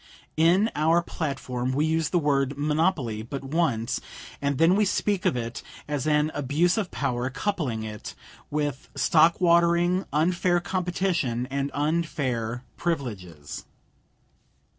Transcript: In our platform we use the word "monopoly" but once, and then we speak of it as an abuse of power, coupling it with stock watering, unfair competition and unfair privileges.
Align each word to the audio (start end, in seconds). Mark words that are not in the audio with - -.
In 0.37 0.71
our 0.73 1.03
platform 1.03 1.73
we 1.73 1.85
use 1.85 2.09
the 2.09 2.17
word 2.17 2.55
"monopoly" 2.57 3.21
but 3.21 3.43
once, 3.43 4.01
and 4.41 4.57
then 4.57 4.75
we 4.75 4.83
speak 4.83 5.27
of 5.27 5.37
it 5.37 5.61
as 5.87 6.07
an 6.07 6.31
abuse 6.33 6.75
of 6.75 6.89
power, 6.89 7.29
coupling 7.29 7.83
it 7.83 8.15
with 8.49 8.89
stock 8.95 9.39
watering, 9.39 10.05
unfair 10.11 10.59
competition 10.59 11.45
and 11.51 11.69
unfair 11.75 12.63
privileges. 12.77 13.65